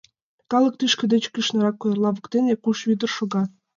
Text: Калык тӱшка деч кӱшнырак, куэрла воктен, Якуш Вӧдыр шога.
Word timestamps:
Калык 0.51 0.73
тӱшка 0.79 1.05
деч 1.13 1.23
кӱшнырак, 1.33 1.75
куэрла 1.81 2.09
воктен, 2.15 2.43
Якуш 2.55 2.79
Вӧдыр 2.87 3.11
шога. 3.17 3.43